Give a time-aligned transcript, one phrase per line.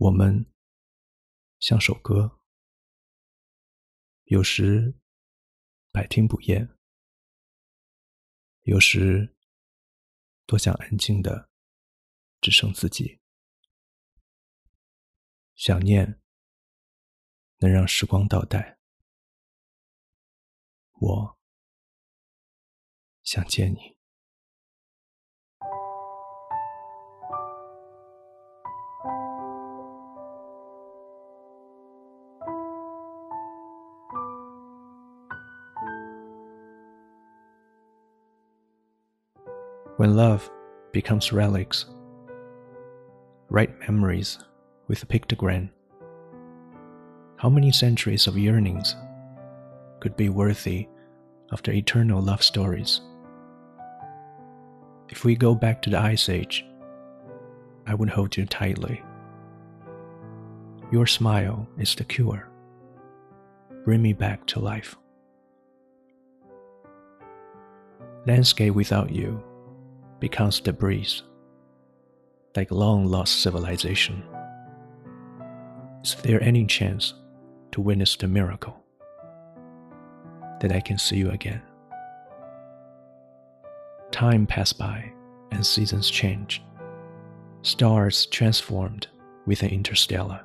[0.00, 0.46] 我们
[1.58, 2.40] 像首歌，
[4.24, 4.98] 有时
[5.92, 6.74] 百听不厌，
[8.62, 9.36] 有时
[10.46, 11.50] 多想安静的
[12.40, 13.20] 只剩自己。
[15.54, 16.22] 想念
[17.58, 18.78] 能让时光倒带，
[20.94, 21.38] 我
[23.22, 23.99] 想见你。
[40.00, 40.50] When love
[40.92, 41.84] becomes relics,
[43.50, 44.38] write memories
[44.88, 45.68] with a pictogram.
[47.36, 48.96] How many centuries of yearnings
[50.00, 50.88] could be worthy
[51.50, 53.02] of the eternal love stories?
[55.10, 56.64] If we go back to the Ice Age,
[57.86, 59.02] I would hold you tightly.
[60.90, 62.48] Your smile is the cure.
[63.84, 64.96] Bring me back to life.
[68.26, 69.44] Landscape without you
[70.20, 71.22] becomes debris,
[72.56, 74.22] like long lost civilization.
[76.04, 77.14] Is there any chance
[77.72, 78.76] to witness the miracle
[80.60, 81.62] that I can see you again?
[84.10, 85.12] Time passed by
[85.50, 86.62] and seasons changed.
[87.62, 89.06] Stars transformed
[89.46, 90.40] with an interstellar.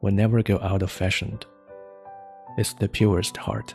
[0.00, 1.38] Will never go out of fashion.
[2.58, 3.74] It's the purest heart.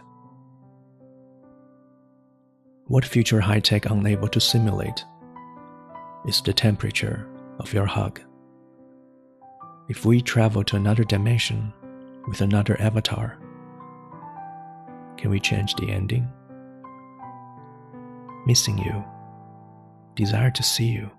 [2.88, 5.06] What future high tech unable to simulate
[6.28, 7.28] is the temperature
[7.60, 8.20] of your hug.
[9.88, 11.74] If we travel to another dimension
[12.28, 13.38] with another avatar,
[15.18, 16.28] can we change the ending?
[18.46, 19.04] Missing you,
[20.16, 21.10] desire to see you,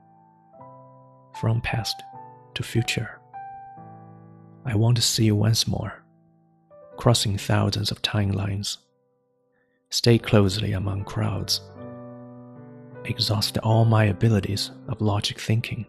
[1.41, 2.03] from past
[2.55, 3.19] to future.
[4.65, 6.03] I want to see you once more,
[6.97, 8.79] crossing thousands of timelines
[9.93, 11.61] stay closely among crowds,
[13.05, 15.85] exhaust all my abilities of logic thinking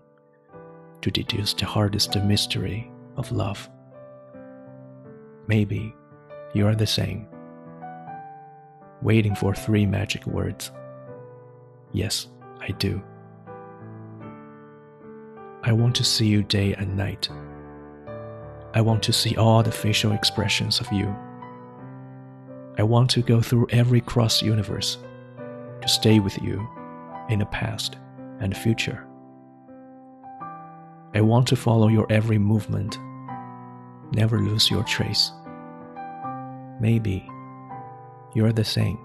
[1.02, 3.69] to deduce the hardest mystery of love.
[5.47, 5.96] Maybe
[6.53, 7.28] you are the same,
[9.02, 10.70] waiting for three magic words.
[11.94, 12.28] Yes,
[12.59, 13.02] I do.
[15.64, 17.30] I want to see you day and night.
[18.74, 21.16] I want to see all the facial expressions of you
[22.78, 24.97] I want to go through every cross universe
[25.81, 26.67] to stay with you
[27.29, 27.97] in the past
[28.39, 29.07] and future.
[31.13, 32.97] I want to follow your every movement,
[34.11, 35.31] never lose your trace.
[36.79, 37.29] Maybe
[38.34, 38.97] you're the same,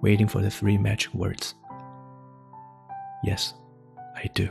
[0.00, 1.54] waiting for the three magic words.
[3.22, 3.52] Yes,
[4.16, 4.48] I do.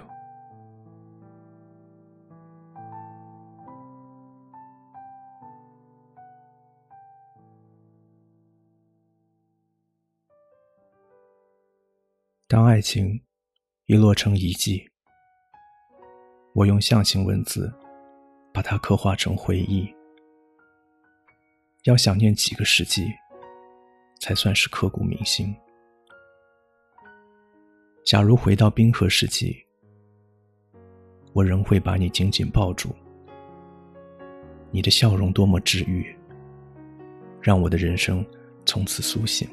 [12.50, 13.22] 当爱情
[13.88, 14.90] 遗落成遗迹，
[16.54, 17.70] 我用象形文字
[18.54, 19.94] 把它刻画成回忆。
[21.84, 23.12] 要想念几个世纪，
[24.22, 25.54] 才算是刻骨铭心。
[28.06, 29.54] 假如回到冰河世纪，
[31.34, 32.96] 我仍会把你紧紧抱住。
[34.72, 36.18] 你的笑容多么治愈，
[37.42, 38.26] 让我的人生
[38.66, 39.46] 从此苏醒。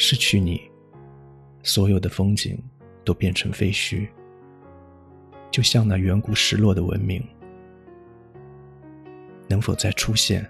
[0.00, 0.62] 失去你，
[1.64, 2.56] 所有的风景
[3.04, 4.08] 都变成废墟，
[5.50, 7.20] 就像那远古失落的文明。
[9.48, 10.48] 能否再出现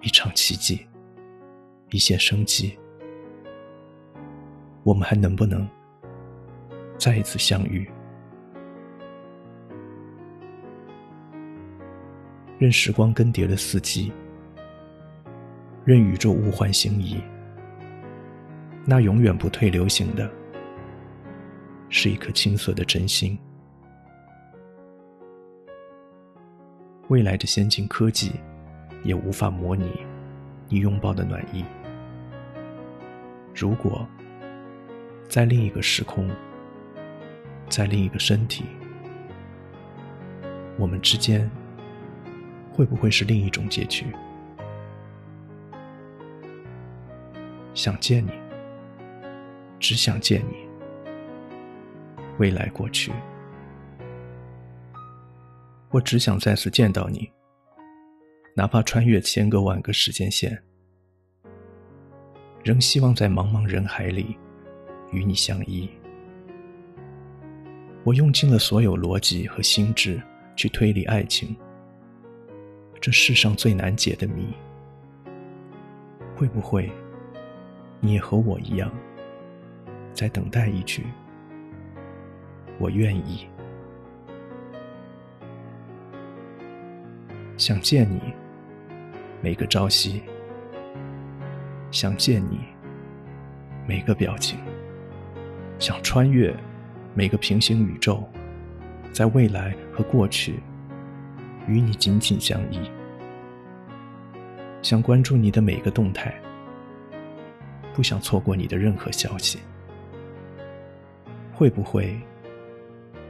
[0.00, 0.84] 一场奇迹，
[1.90, 2.76] 一线生机？
[4.82, 5.66] 我们还能不能
[6.98, 7.88] 再一次相遇？
[12.58, 14.10] 任时光更迭了四季，
[15.84, 17.22] 任宇宙物换星移。
[18.84, 20.28] 那永远不退流行的，
[21.88, 23.38] 是一颗青涩的真心。
[27.08, 28.32] 未来的先进科技，
[29.04, 30.04] 也无法模拟
[30.68, 31.64] 你拥抱的暖意。
[33.54, 34.04] 如果
[35.28, 36.28] 在另一个时空，
[37.68, 38.64] 在另一个身体，
[40.76, 41.48] 我们之间
[42.72, 44.06] 会不会是另一种结局？
[47.74, 48.41] 想见你。
[49.82, 50.54] 只想见你，
[52.38, 53.12] 未来过去，
[55.90, 57.28] 我只想再次见到你，
[58.54, 60.56] 哪怕穿越千个万个时间线，
[62.62, 64.36] 仍希望在茫茫人海里
[65.10, 65.90] 与你相依。
[68.04, 70.22] 我用尽了所有逻辑和心智
[70.54, 71.56] 去推理爱情，
[73.00, 74.46] 这世上最难解的谜。
[76.36, 76.88] 会不会，
[77.98, 78.88] 你也和我一样，
[80.12, 81.06] 在等待一句
[82.78, 83.48] “我愿意”？
[87.56, 88.20] 想见你，
[89.40, 90.20] 每个朝夕；
[91.90, 92.60] 想见你，
[93.86, 94.58] 每个表情；
[95.78, 96.54] 想穿越
[97.14, 98.24] 每个平行宇宙，
[99.12, 100.60] 在未来和过去
[101.68, 102.78] 与你紧紧相依；
[104.82, 106.34] 想关注你的每个动态，
[107.94, 109.60] 不想错过你的任何消息。
[111.62, 112.20] 会不会，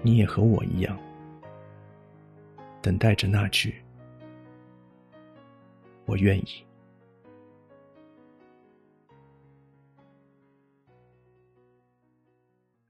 [0.00, 0.98] 你也和我一样，
[2.80, 3.74] 等待着那句？
[6.06, 6.64] 我愿意。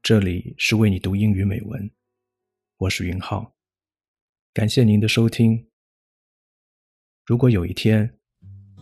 [0.01, 1.91] 这里是为你读英语美文，
[2.77, 3.53] 我是云浩，
[4.53, 5.67] 感谢您的收听。
[7.25, 8.09] 如果有一天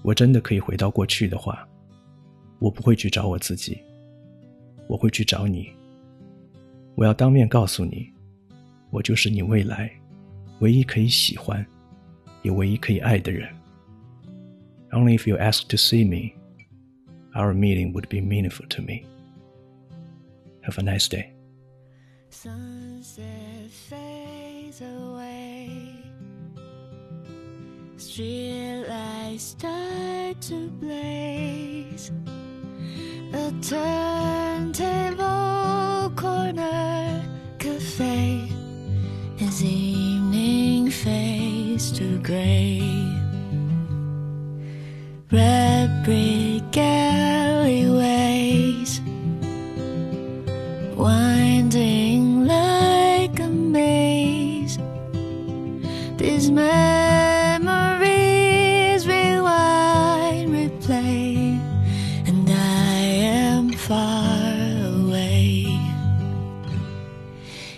[0.04, 1.68] 我真的可以回到过去的话，
[2.60, 3.81] 我不会去找我自己，
[4.88, 5.81] 我会去找你。
[6.94, 8.11] 我要当面告诉你，
[8.91, 9.91] 我就是你未来
[10.61, 11.65] 唯一可以喜欢，
[12.43, 13.49] 也唯一可以爱的人。
[14.91, 16.33] Only if you ask to see me,
[17.35, 19.05] our meeting would be meaningful to me.
[20.62, 21.33] Have a nice day.
[22.31, 25.69] Sunset fades away.
[27.99, 32.11] Streetlights start to blaze.
[33.33, 35.27] A turntable
[36.31, 37.24] corner
[37.60, 38.48] cafe
[39.42, 42.80] as evening fades to gray.
[45.31, 46.78] Red brick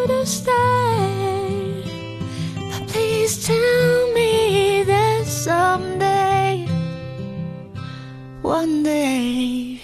[0.08, 1.84] to stay.
[2.72, 6.66] But please tell me that someday
[8.42, 9.82] One day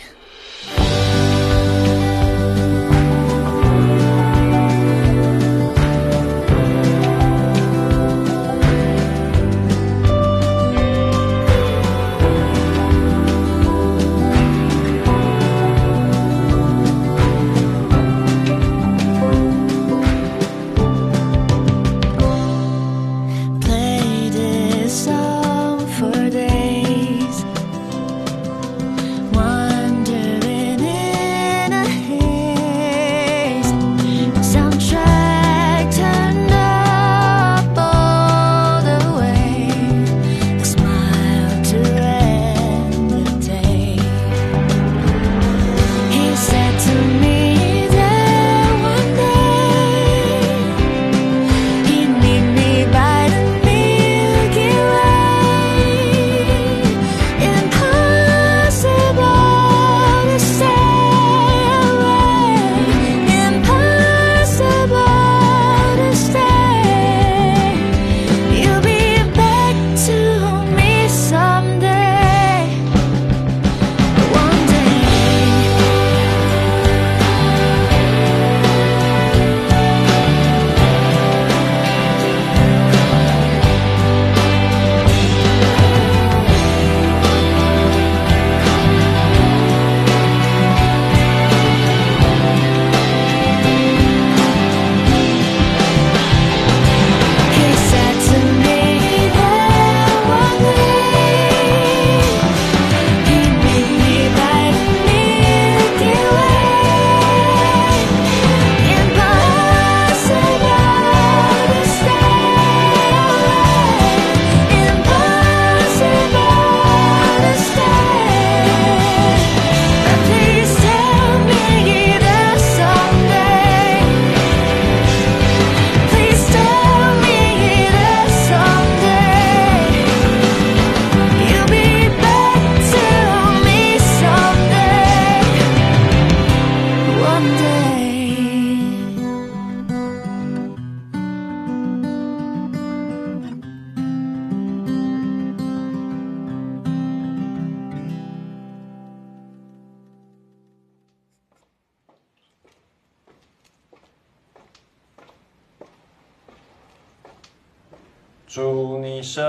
[158.53, 159.41] 祝你生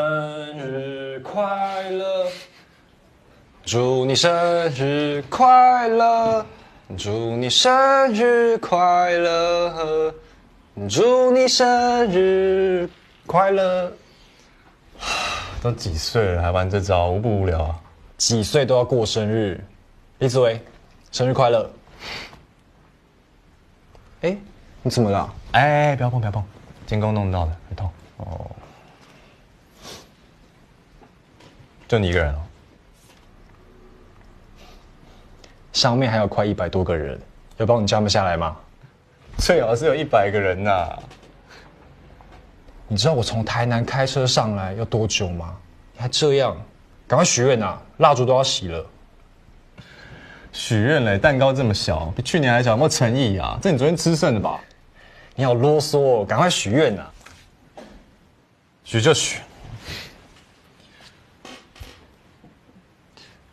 [0.57, 2.29] 日快乐，
[3.65, 4.33] 祝你生
[4.69, 6.47] 日快乐，
[6.97, 10.15] 祝你生日快乐，
[10.89, 12.89] 祝你生日
[13.27, 13.93] 快乐。
[15.61, 17.81] 都几岁了还玩这招，无不无聊啊？
[18.19, 19.61] 几岁都要过生日。
[20.21, 20.61] 李子维，
[21.11, 21.69] 生日快乐！
[24.21, 24.37] 哎，
[24.81, 25.35] 你怎么了？
[25.51, 26.45] 哎，不要碰，不要碰，
[26.87, 27.91] 监工弄到的，很痛。
[28.19, 28.49] 哦。
[31.93, 32.39] 就你一个人哦，
[35.75, 37.21] 上面还有快一百多个人，
[37.59, 38.57] 要帮你叫他们下来吗？
[39.37, 40.89] 最好是有一百个人呐。
[42.89, 45.55] 你知道我从台南开车上来要多久吗？
[45.93, 46.57] 你还这样，
[47.07, 47.79] 赶快许愿呐！
[47.99, 48.87] 蜡烛都要熄了。
[50.51, 53.59] 许愿嘞，蛋糕这么小，比去年还小，有没有诚意啊？
[53.61, 54.59] 这你昨天吃剩的吧？
[55.35, 57.03] 你好啰嗦，哦赶快许愿呐！
[58.83, 59.41] 许就许。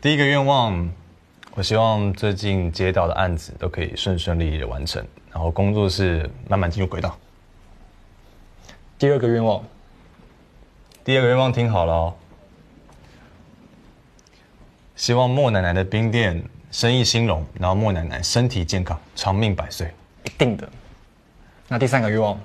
[0.02, 0.90] 第一个愿望，
[1.56, 7.18] 我希望最近接到的案子都可以顺顺利利的完成，然后工作室慢慢进入轨道。
[8.98, 9.62] 第二个愿望，
[11.04, 12.16] 第二个愿望听好了哦，
[14.96, 16.42] 希望莫奶奶的冰店
[16.72, 20.70] 生意兴隆，然后莫奶奶身体健康，长命百岁，一定的。
[21.68, 22.40] 那第三个愿望，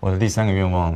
[0.00, 0.94] 我的第三个愿望。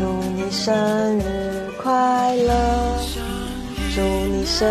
[0.00, 2.96] 祝你生日快乐！
[3.94, 4.66] 祝你生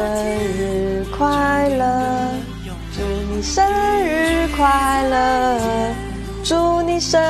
[0.57, 2.31] 日快乐！
[2.98, 3.63] 祝你生
[4.03, 5.93] 日快乐！
[6.43, 7.21] 祝你生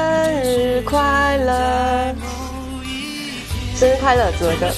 [0.46, 2.16] 日快乐！
[3.76, 4.72] 生日快乐，子维哥